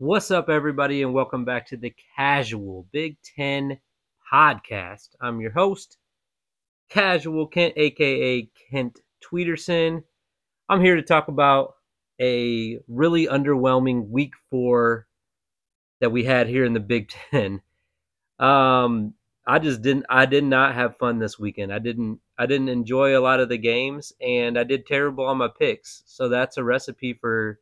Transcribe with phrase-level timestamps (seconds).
[0.00, 3.80] What's up, everybody, and welcome back to the Casual Big Ten
[4.32, 5.08] Podcast.
[5.20, 5.96] I'm your host,
[6.88, 10.04] Casual Kent, aka Kent Tweederson.
[10.68, 11.74] I'm here to talk about
[12.20, 15.08] a really underwhelming week four
[16.00, 17.60] that we had here in the Big Ten.
[18.38, 19.14] Um,
[19.48, 20.06] I just didn't.
[20.08, 21.72] I did not have fun this weekend.
[21.72, 22.20] I didn't.
[22.38, 26.04] I didn't enjoy a lot of the games, and I did terrible on my picks.
[26.06, 27.58] So that's a recipe for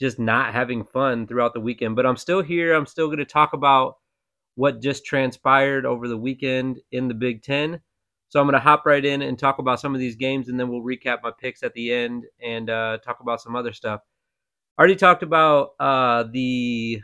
[0.00, 1.94] just not having fun throughout the weekend.
[1.94, 2.74] But I'm still here.
[2.74, 3.96] I'm still going to talk about
[4.54, 7.80] what just transpired over the weekend in the Big Ten.
[8.28, 10.58] So I'm going to hop right in and talk about some of these games, and
[10.58, 14.00] then we'll recap my picks at the end and uh, talk about some other stuff.
[14.78, 17.00] I Already talked about uh, the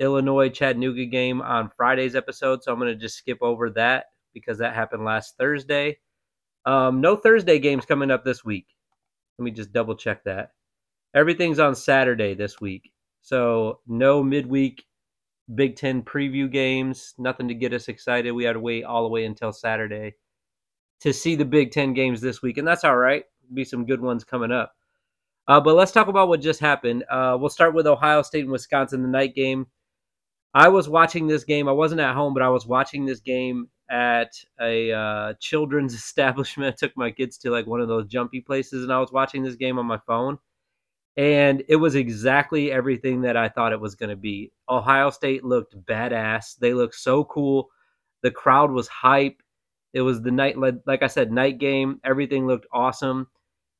[0.00, 4.58] Illinois Chattanooga game on Friday's episode, so I'm going to just skip over that because
[4.58, 5.98] that happened last Thursday.
[6.64, 8.66] Um, no Thursday games coming up this week.
[9.38, 10.52] Let me just double check that
[11.14, 12.90] everything's on Saturday this week.
[13.22, 14.84] So no midweek
[15.54, 18.32] Big Ten preview games, nothing to get us excited.
[18.32, 20.14] We had to wait all the way until Saturday
[21.00, 23.24] to see the Big Ten games this week, and that's all right.
[23.52, 24.74] Be some good ones coming up.
[25.48, 27.04] Uh, but let's talk about what just happened.
[27.10, 29.66] Uh, we'll start with Ohio State and Wisconsin, the night game.
[30.54, 31.68] I was watching this game.
[31.68, 36.74] I wasn't at home, but I was watching this game at a uh, children's establishment.
[36.74, 39.42] I took my kids to like one of those jumpy places, and I was watching
[39.42, 40.38] this game on my phone
[41.16, 44.52] and it was exactly everything that I thought it was going to be.
[44.68, 46.56] Ohio State looked badass.
[46.58, 47.68] They looked so cool.
[48.22, 49.42] The crowd was hype.
[49.92, 52.00] It was the night, like I said, night game.
[52.04, 53.26] Everything looked awesome,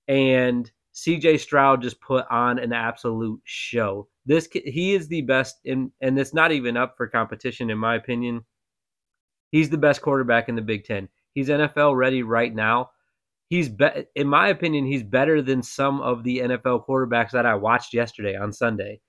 [0.08, 4.08] and CJ Stroud just put on an absolute show.
[4.26, 7.94] This he is the best in, and it's not even up for competition in my
[7.94, 8.44] opinion.
[9.52, 11.08] He's the best quarterback in the Big Ten.
[11.32, 12.90] He's NFL ready right now
[13.50, 17.54] he's be- in my opinion he's better than some of the NFL quarterbacks that I
[17.56, 19.00] watched yesterday on Sunday.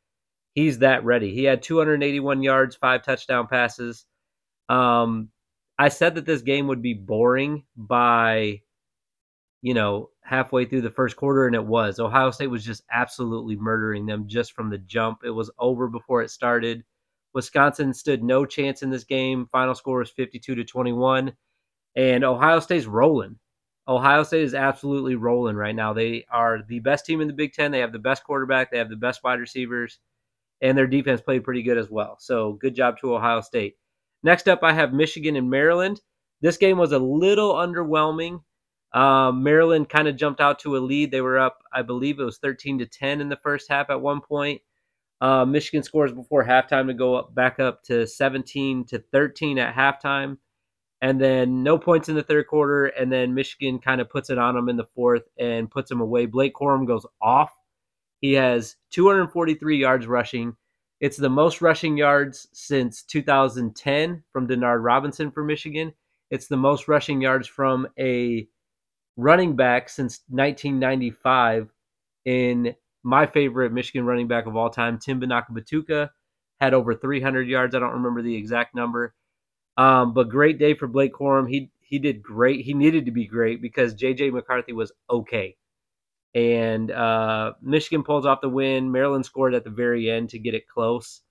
[0.53, 1.34] He's that ready.
[1.34, 4.06] He had 281 yards, five touchdown passes.
[4.67, 5.30] Um,
[5.80, 8.62] I said that this game would be boring by,
[9.62, 12.00] you know, halfway through the first quarter, and it was.
[12.00, 15.19] Ohio State was just absolutely murdering them just from the jump.
[15.24, 16.84] It was over before it started.
[17.34, 19.47] Wisconsin stood no chance in this game.
[19.51, 21.31] Final score was 52 to 21,
[21.96, 23.40] and Ohio State's rolling.
[23.91, 25.91] Ohio State is absolutely rolling right now.
[25.94, 27.72] They are the best team in the Big Ten.
[27.72, 28.72] They have the best quarterback.
[28.72, 30.00] They have the best wide receivers,
[30.62, 32.18] and their defense played pretty good as well.
[32.19, 33.75] So good job to Ohio State.
[34.24, 36.00] Next up, I have Michigan and Maryland.
[36.41, 38.41] This game was a little underwhelming.
[38.94, 41.12] Um, Maryland kind of jumped out to a lead.
[41.12, 44.01] They were up, I believe it was 13 to 10 in the first half at
[44.01, 44.62] one point.
[45.19, 49.75] Uh, Michigan scores before halftime to go up, back up to 17 to 13 at
[49.75, 50.38] halftime
[51.01, 54.38] and then no points in the third quarter, and then Michigan kind of puts it
[54.38, 56.28] on them in the fourth and puts them away.
[56.28, 57.51] Blake Corum goes off.
[58.19, 60.56] He has 243 yards rushing.
[61.00, 65.91] It's the most rushing yards since 2010 from Denard Robinson for Michigan.
[66.29, 68.47] It's the most rushing yards from a
[69.18, 71.69] running back since 1995
[72.25, 76.09] in my favorite Michigan running back of all time, Tim Batuka,
[76.59, 77.73] had over 300 yards.
[77.73, 79.16] I don't remember the exact number.
[79.81, 81.50] Um, but great day for Blake Corum.
[81.50, 82.64] He he did great.
[82.64, 85.58] He needed to be great because JJ McCarthy was okay.
[86.36, 88.92] And uh, Michigan pulls off the win.
[88.92, 91.22] Maryland scored at the very end to get it close,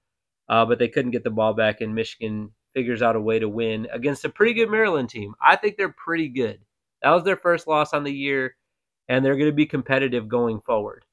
[0.48, 3.48] uh, but they couldn't get the ball back, and Michigan figures out a way to
[3.48, 5.32] win against a pretty good Maryland team.
[5.40, 6.58] I think they're pretty good.
[7.02, 8.56] That was their first loss on the year,
[9.08, 11.04] and they're going to be competitive going forward.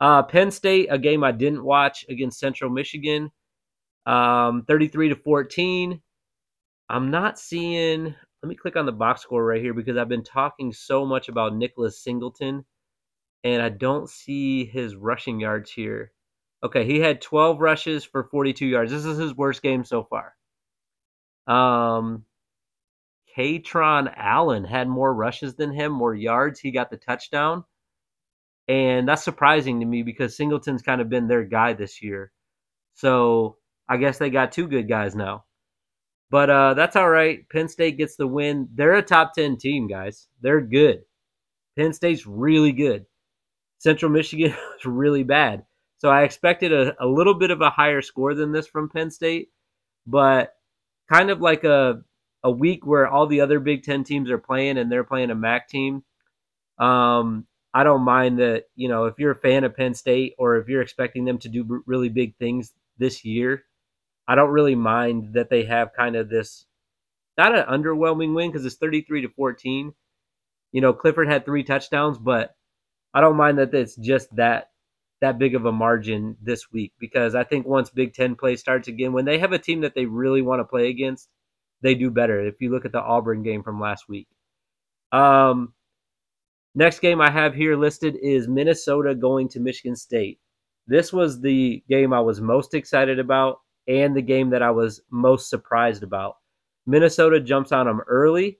[0.00, 3.30] Uh, Penn State, a game I didn't watch against Central Michigan,
[4.06, 6.00] um, 33 to 14.
[6.92, 8.14] I'm not seeing.
[8.42, 11.30] Let me click on the box score right here because I've been talking so much
[11.30, 12.66] about Nicholas Singleton,
[13.42, 16.12] and I don't see his rushing yards here.
[16.62, 18.92] Okay, he had 12 rushes for 42 yards.
[18.92, 20.34] This is his worst game so far.
[21.46, 22.26] Um,
[23.36, 26.60] Kaytron Allen had more rushes than him, more yards.
[26.60, 27.64] He got the touchdown.
[28.68, 32.32] And that's surprising to me because Singleton's kind of been their guy this year.
[32.94, 33.56] So
[33.88, 35.44] I guess they got two good guys now.
[36.32, 37.46] But uh, that's all right.
[37.50, 38.66] Penn State gets the win.
[38.74, 40.28] They're a top 10 team, guys.
[40.40, 41.02] They're good.
[41.78, 43.04] Penn State's really good.
[43.76, 45.64] Central Michigan is really bad.
[45.98, 49.10] So I expected a, a little bit of a higher score than this from Penn
[49.10, 49.50] State,
[50.06, 50.54] but
[51.10, 52.02] kind of like a
[52.42, 55.34] a week where all the other Big Ten teams are playing and they're playing a
[55.34, 56.02] MAC team.
[56.78, 58.64] Um, I don't mind that.
[58.74, 61.48] You know, if you're a fan of Penn State or if you're expecting them to
[61.50, 63.64] do really big things this year,
[64.28, 66.66] I don't really mind that they have kind of this
[67.38, 69.92] not an underwhelming win because it's 33 to 14.
[70.72, 72.54] You know, Clifford had three touchdowns, but
[73.14, 74.70] I don't mind that it's just that
[75.20, 78.88] that big of a margin this week because I think once Big Ten play starts
[78.88, 81.28] again, when they have a team that they really want to play against,
[81.80, 82.44] they do better.
[82.44, 84.26] If you look at the Auburn game from last week.
[85.12, 85.74] Um,
[86.74, 90.40] next game I have here listed is Minnesota going to Michigan State.
[90.88, 95.00] This was the game I was most excited about and the game that I was
[95.10, 96.36] most surprised about.
[96.86, 98.58] Minnesota jumps on them early.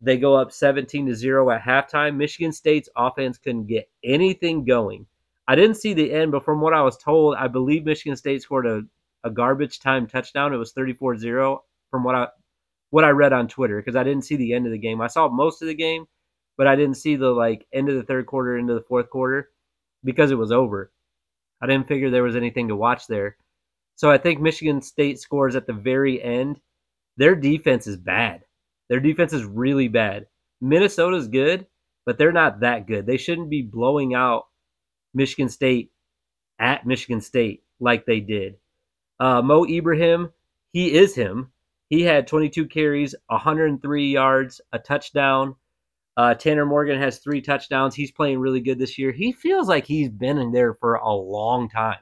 [0.00, 2.16] They go up 17 to 0 at halftime.
[2.16, 5.06] Michigan State's offense couldn't get anything going.
[5.48, 8.42] I didn't see the end, but from what I was told, I believe Michigan State
[8.42, 8.82] scored a,
[9.24, 10.52] a garbage time touchdown.
[10.52, 12.28] It was 34 0 from what I
[12.90, 15.00] what I read on Twitter because I didn't see the end of the game.
[15.00, 16.06] I saw most of the game,
[16.56, 19.50] but I didn't see the like end of the third quarter into the fourth quarter
[20.04, 20.92] because it was over.
[21.60, 23.36] I didn't figure there was anything to watch there.
[23.96, 26.60] So I think Michigan State scores at the very end.
[27.16, 28.42] Their defense is bad.
[28.88, 30.26] Their defense is really bad.
[30.60, 31.66] Minnesota's good,
[32.04, 33.06] but they're not that good.
[33.06, 34.44] They shouldn't be blowing out
[35.14, 35.92] Michigan State
[36.58, 38.56] at Michigan State like they did.
[39.18, 40.30] Uh, Mo Ibrahim,
[40.72, 41.50] he is him.
[41.88, 45.56] He had 22 carries, 103 yards, a touchdown.
[46.16, 47.94] Uh, Tanner Morgan has three touchdowns.
[47.94, 49.12] He's playing really good this year.
[49.12, 51.98] He feels like he's been in there for a long time.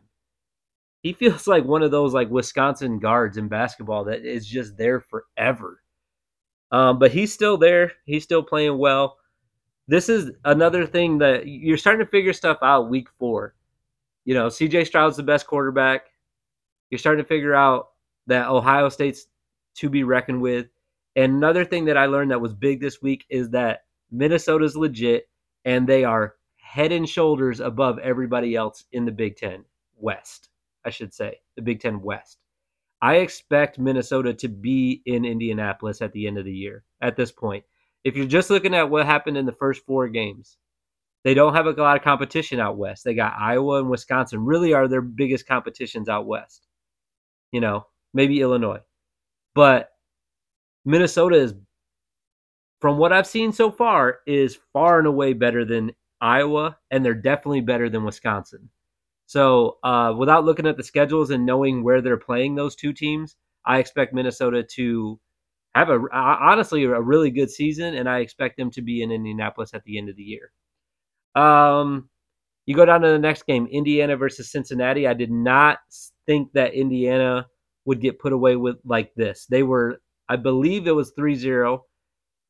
[1.05, 5.01] He feels like one of those like Wisconsin guards in basketball that is just there
[5.01, 5.81] forever.
[6.73, 7.93] Um, but he's still there.
[8.07, 9.19] He's still playing well.
[9.87, 13.55] This is another thing that you're starting to figure stuff out week four.
[14.25, 16.07] You know, CJ Stroud's the best quarterback.
[16.91, 17.89] You're starting to figure out
[18.27, 19.27] that Ohio State's
[19.77, 20.69] to be reckoned with.
[21.17, 25.29] And another thing that I learned that was big this week is that Minnesota's legit
[25.67, 29.65] and they are head and shoulders above everybody else in the Big Ten
[29.97, 30.49] West,
[30.85, 32.39] I should say, the Big Ten West.
[33.03, 37.33] I expect Minnesota to be in Indianapolis at the end of the year at this
[37.33, 37.65] point.
[38.05, 40.57] If you're just looking at what happened in the first four games,
[41.25, 43.05] they don't have a lot of competition out west.
[43.05, 46.67] They got Iowa and Wisconsin, really are their biggest competitions out west.
[47.51, 48.81] You know, maybe Illinois.
[49.55, 49.91] But
[50.85, 51.55] Minnesota is,
[52.81, 57.15] from what I've seen so far, is far and away better than Iowa, and they're
[57.15, 58.69] definitely better than Wisconsin.
[59.35, 63.35] So, uh, without looking at the schedules and knowing where they're playing those two teams,
[63.67, 65.19] I expect Minnesota to
[65.75, 69.75] have a honestly a really good season, and I expect them to be in Indianapolis
[69.75, 70.53] at the end of the year.
[71.35, 72.09] Um,
[72.67, 75.09] you go down to the next game, Indiana versus Cincinnati.
[75.09, 75.79] I did not
[76.27, 77.49] think that Indiana
[77.87, 79.47] would get put away with like this.
[79.51, 81.85] They were, I believe it was 3 0.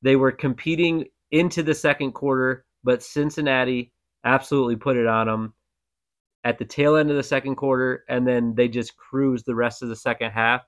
[0.03, 3.91] They were competing into the second quarter, but Cincinnati
[4.23, 5.55] absolutely put it on them
[6.45, 9.83] at the tail end of the second quarter, and then they just cruised the rest
[9.83, 10.63] of the second half.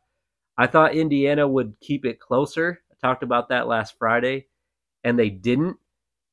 [0.59, 2.81] I thought Indiana would keep it closer.
[2.91, 4.47] I talked about that last Friday,
[5.05, 5.77] and they didn't.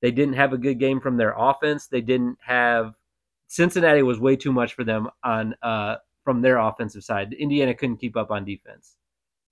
[0.01, 1.88] They didn't have a good game from their offense.
[1.88, 2.95] They didn't have
[3.48, 7.34] Cincinnati was way too much for them on uh, from their offensive side.
[7.34, 8.98] Indiana couldn't keep up on defense.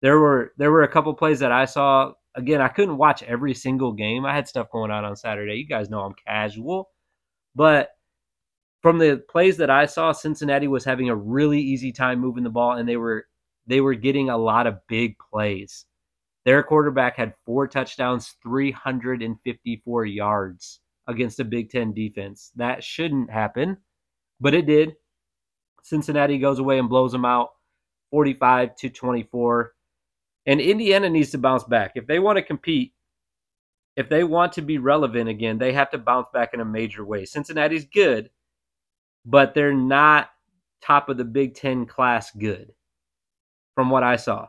[0.01, 2.13] There were there were a couple plays that I saw.
[2.33, 4.25] Again, I couldn't watch every single game.
[4.25, 5.55] I had stuff going on on Saturday.
[5.55, 6.89] You guys know I'm casual,
[7.55, 7.89] but
[8.81, 12.50] from the plays that I saw, Cincinnati was having a really easy time moving the
[12.50, 13.25] ball, and they were
[13.68, 15.86] they were getting a lot of big plays.
[16.45, 22.51] Their quarterback had four touchdowns, 354 yards against a Big Ten defense.
[22.56, 23.78] That shouldn't happen,
[24.39, 24.95] but it did.
[25.83, 27.50] Cincinnati goes away and blows them out
[28.12, 29.73] 45 to 24.
[30.45, 31.94] And Indiana needs to bounce back.
[31.95, 32.94] If they want to compete,
[33.95, 37.06] if they want to be relevant again, they have to bounce back in a major
[37.06, 37.26] way.
[37.26, 38.30] Cincinnati's good,
[39.25, 40.30] but they're not
[40.81, 42.73] top of the Big Ten class good
[43.75, 44.47] from what I saw.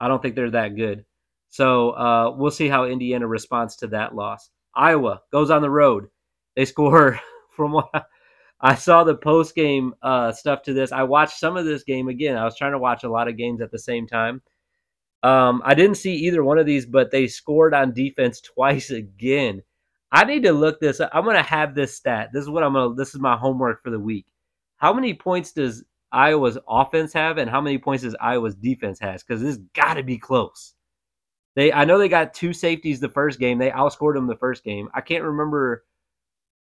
[0.00, 1.04] I don't think they're that good.
[1.48, 4.50] So uh, we'll see how Indiana responds to that loss.
[4.74, 6.08] Iowa goes on the road.
[6.56, 7.20] They score
[7.56, 8.06] from what
[8.60, 10.92] I saw the post game uh, stuff to this.
[10.92, 12.36] I watched some of this game again.
[12.36, 14.40] I was trying to watch a lot of games at the same time.
[15.22, 19.62] Um, I didn't see either one of these, but they scored on defense twice again.
[20.12, 21.10] I need to look this up.
[21.14, 22.30] I'm gonna have this stat.
[22.32, 22.94] This is what I'm gonna.
[22.94, 24.26] This is my homework for the week.
[24.76, 29.22] How many points does Iowa's offense have, and how many points does Iowa's defense has?
[29.22, 30.74] Because this got to be close.
[31.56, 33.58] They, I know they got two safeties the first game.
[33.58, 34.88] They outscored them the first game.
[34.94, 35.84] I can't remember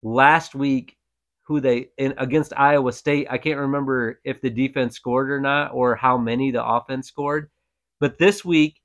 [0.04, 0.98] last week
[1.44, 3.28] who they in against Iowa State.
[3.30, 7.50] I can't remember if the defense scored or not, or how many the offense scored.
[8.00, 8.80] But this week,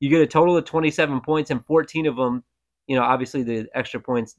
[0.00, 2.44] you get a total of 27 points, and 14 of them,
[2.86, 4.36] you know, obviously the extra points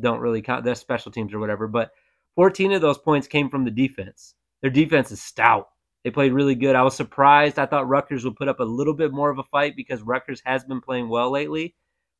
[0.00, 0.64] don't really count.
[0.64, 1.90] They're special teams or whatever, but
[2.36, 4.34] 14 of those points came from the defense.
[4.62, 5.68] Their defense is stout.
[6.04, 6.76] They played really good.
[6.76, 7.58] I was surprised.
[7.58, 10.42] I thought Rutgers would put up a little bit more of a fight because Rutgers
[10.44, 11.74] has been playing well lately,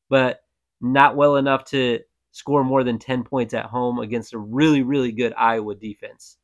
[0.09, 0.41] but
[0.81, 1.99] not well enough to
[2.31, 6.37] score more than 10 points at home against a really, really good Iowa defense.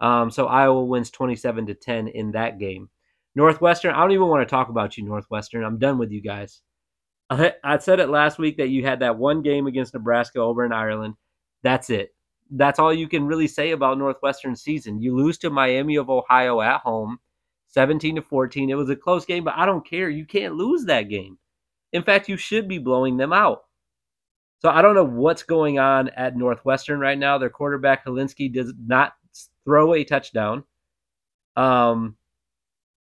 [0.00, 2.90] Um, so Iowa wins 27 to 10 in that game.
[3.34, 5.64] Northwestern, I don't even want to talk about you, Northwestern.
[5.64, 6.60] I'm done with you guys.
[7.30, 10.72] I, said it last week that you had that one game against Nebraska over in
[10.72, 11.14] Ireland.
[11.62, 12.14] That's it.
[12.50, 15.00] That's all you can really say about Northwestern season.
[15.00, 17.18] You lose to Miami of Ohio at home,
[17.68, 18.70] 17 to 14.
[18.70, 20.10] It was a close game, but I don't care.
[20.10, 21.38] You can't lose that game.
[21.92, 23.62] In fact, you should be blowing them out.
[24.60, 27.38] So I don't know what's going on at Northwestern right now.
[27.38, 29.14] Their quarterback Hilinski does not
[29.64, 30.64] throw a touchdown.
[31.56, 32.16] Um,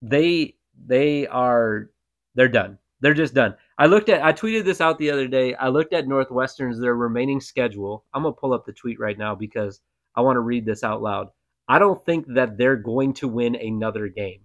[0.01, 1.89] they they are
[2.35, 2.77] they're done.
[3.01, 3.55] They're just done.
[3.79, 5.55] I looked at I tweeted this out the other day.
[5.55, 8.03] I looked at Northwestern's their remaining schedule.
[8.13, 9.79] I'm gonna pull up the tweet right now because
[10.15, 11.29] I want to read this out loud.
[11.69, 14.41] I don't think that they're going to win another game.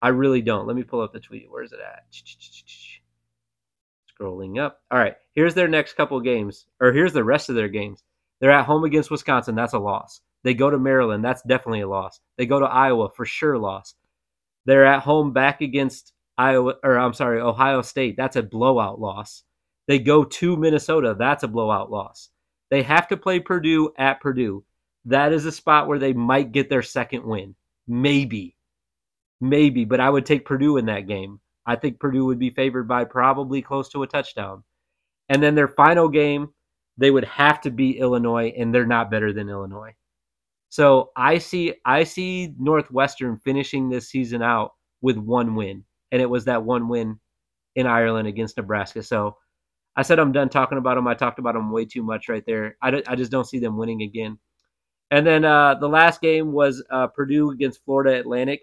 [0.00, 0.66] I really don't.
[0.66, 1.50] Let me pull up the tweet.
[1.50, 2.04] Where is it at?
[4.18, 4.80] Scrolling up.
[4.90, 5.16] All right.
[5.34, 8.02] Here's their next couple games, or here's the rest of their games.
[8.40, 9.54] They're at home against Wisconsin.
[9.54, 10.22] That's a loss.
[10.44, 11.22] They go to Maryland.
[11.22, 12.20] That's definitely a loss.
[12.38, 13.94] They go to Iowa for sure loss.
[14.64, 18.16] They're at home back against Iowa or I'm sorry, Ohio State.
[18.16, 19.42] That's a blowout loss.
[19.88, 21.14] They go to Minnesota.
[21.18, 22.30] That's a blowout loss.
[22.70, 24.64] They have to play Purdue at Purdue.
[25.04, 27.54] That is a spot where they might get their second win.
[27.86, 28.56] Maybe.
[29.40, 31.40] Maybe, but I would take Purdue in that game.
[31.66, 34.64] I think Purdue would be favored by probably close to a touchdown.
[35.28, 36.48] And then their final game,
[36.96, 39.94] they would have to beat Illinois, and they're not better than Illinois.
[40.70, 46.28] So I see I see Northwestern finishing this season out with one win, and it
[46.28, 47.18] was that one win
[47.76, 49.02] in Ireland against Nebraska.
[49.02, 49.36] So
[49.96, 51.08] I said I'm done talking about them.
[51.08, 52.76] I talked about them way too much right there.
[52.82, 54.38] I, I just don't see them winning again.
[55.10, 58.62] And then uh, the last game was uh, Purdue against Florida Atlantic.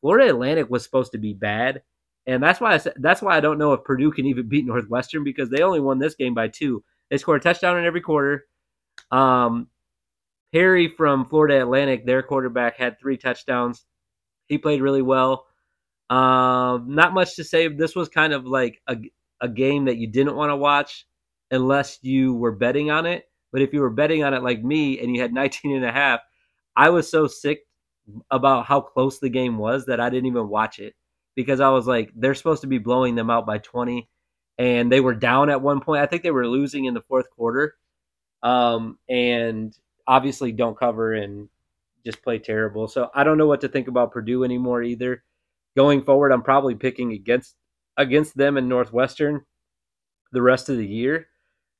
[0.00, 1.82] Florida Atlantic was supposed to be bad,
[2.26, 4.64] and that's why I said, that's why I don't know if Purdue can even beat
[4.64, 6.84] Northwestern because they only won this game by two.
[7.10, 8.44] They scored a touchdown in every quarter.
[9.10, 9.68] Um,
[10.52, 13.84] Perry from Florida Atlantic, their quarterback, had three touchdowns.
[14.46, 15.46] He played really well.
[16.10, 17.68] Um, not much to say.
[17.68, 18.96] This was kind of like a,
[19.40, 21.06] a game that you didn't want to watch
[21.50, 23.24] unless you were betting on it.
[23.52, 25.92] But if you were betting on it like me and you had 19 and a
[25.92, 26.20] half,
[26.76, 27.60] I was so sick
[28.30, 30.94] about how close the game was that I didn't even watch it
[31.34, 34.08] because I was like, they're supposed to be blowing them out by 20.
[34.58, 36.02] And they were down at one point.
[36.02, 37.76] I think they were losing in the fourth quarter.
[38.42, 41.48] Um, and obviously don't cover and
[42.04, 42.88] just play terrible.
[42.88, 45.22] So I don't know what to think about Purdue anymore either.
[45.78, 47.54] Going forward, I'm probably picking against
[47.96, 49.44] against them in Northwestern
[50.32, 51.28] the rest of the year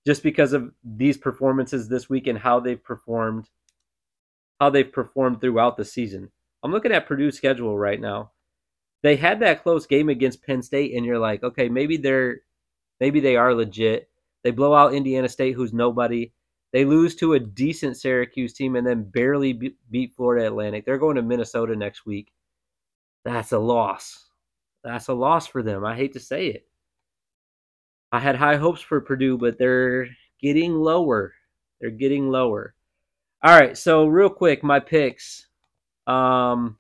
[0.07, 3.49] just because of these performances this week and how they've performed
[4.61, 6.31] how they've performed throughout the season.
[6.63, 8.31] I'm looking at Purdue's schedule right now.
[9.03, 12.43] They had that close game against Penn State and you're like, okay, maybe they're
[13.01, 14.09] maybe they are legit.
[14.45, 16.33] They blow out Indiana State who's nobody.
[16.73, 20.87] They lose to a decent Syracuse team and then barely beat Florida Atlantic.
[20.87, 22.31] They're going to Minnesota next week.
[23.29, 24.25] That's a loss.
[24.83, 25.85] That's a loss for them.
[25.85, 26.67] I hate to say it.
[28.11, 30.09] I had high hopes for Purdue, but they're
[30.41, 31.35] getting lower.
[31.79, 32.75] They're getting lower.
[33.43, 35.47] All right, so real quick, my picks
[36.07, 36.79] um,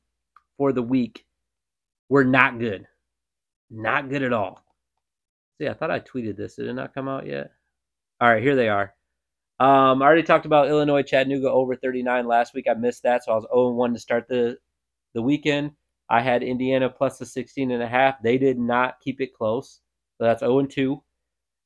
[0.56, 1.26] for the week
[2.08, 2.86] were not good.
[3.70, 4.64] Not good at all.
[5.60, 6.56] See, I thought I tweeted this.
[6.56, 7.50] Did it not come out yet?
[8.22, 8.94] All right, here they are.
[9.60, 12.68] Um, I already talked about Illinois Chattanooga over 39 last week.
[12.70, 14.56] I missed that, so I was 0 1 to start the
[15.12, 15.72] the weekend.
[16.10, 18.22] I had Indiana plus the 16 and a half.
[18.22, 19.80] They did not keep it close.
[20.16, 21.02] So that's 0 and 2.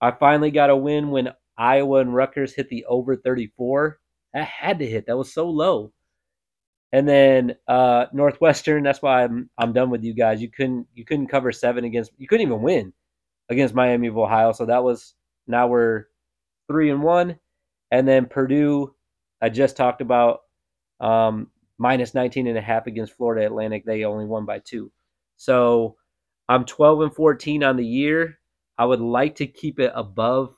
[0.00, 3.98] I finally got a win when Iowa and Rutgers hit the over 34.
[4.34, 5.06] That had to hit.
[5.06, 5.92] That was so low.
[6.92, 10.42] And then uh, Northwestern, that's why I'm I'm done with you guys.
[10.42, 12.92] You couldn't you couldn't cover seven against you couldn't even win
[13.48, 14.52] against Miami of Ohio.
[14.52, 15.14] So that was
[15.46, 16.06] now we're
[16.68, 17.38] three and one.
[17.90, 18.94] And then Purdue,
[19.40, 20.40] I just talked about
[21.00, 21.48] um,
[21.82, 23.84] minus 19 and a half against Florida Atlantic.
[23.84, 24.92] They only won by two.
[25.36, 25.96] So
[26.48, 28.38] I'm 12 and 14 on the year.
[28.78, 30.54] I would like to keep it above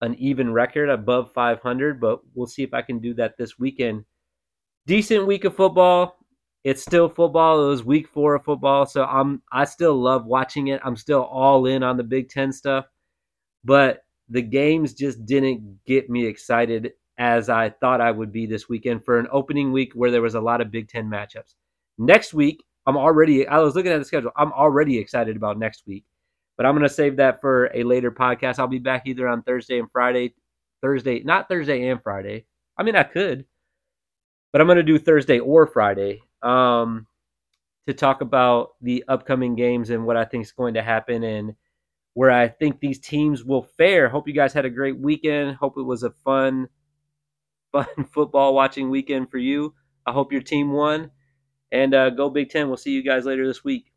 [0.00, 4.04] an even record, above 500, but we'll see if I can do that this weekend.
[4.88, 6.16] Decent week of football.
[6.64, 7.64] It's still football.
[7.64, 10.80] It was week four of football, so I'm I still love watching it.
[10.82, 12.86] I'm still all in on the Big Ten stuff,
[13.64, 14.00] but
[14.30, 19.04] the games just didn't get me excited as I thought I would be this weekend
[19.04, 21.54] for an opening week where there was a lot of Big Ten matchups.
[21.98, 25.86] Next week, I'm already, I was looking at the schedule, I'm already excited about next
[25.86, 26.04] week,
[26.56, 28.58] but I'm going to save that for a later podcast.
[28.58, 30.34] I'll be back either on Thursday and Friday.
[30.82, 32.44] Thursday, not Thursday and Friday.
[32.76, 33.46] I mean, I could,
[34.52, 37.06] but I'm going to do Thursday or Friday um,
[37.86, 41.54] to talk about the upcoming games and what I think is going to happen and
[42.12, 44.10] where I think these teams will fare.
[44.10, 45.56] Hope you guys had a great weekend.
[45.56, 46.68] Hope it was a fun,
[47.74, 49.74] fun football watching weekend for you.
[50.06, 51.12] I hope your team won.
[51.72, 52.68] And uh, go Big Ten.
[52.68, 53.93] We'll see you guys later this week.